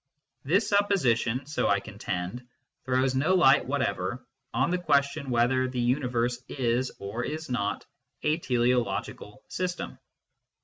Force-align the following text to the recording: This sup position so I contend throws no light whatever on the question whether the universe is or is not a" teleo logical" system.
This 0.43 0.67
sup 0.67 0.89
position 0.89 1.45
so 1.45 1.67
I 1.67 1.79
contend 1.79 2.47
throws 2.85 3.13
no 3.13 3.35
light 3.35 3.67
whatever 3.67 4.25
on 4.51 4.71
the 4.71 4.79
question 4.79 5.29
whether 5.29 5.67
the 5.67 5.79
universe 5.79 6.41
is 6.49 6.91
or 6.97 7.23
is 7.23 7.51
not 7.51 7.85
a" 8.23 8.39
teleo 8.39 8.83
logical" 8.83 9.43
system. 9.57 9.99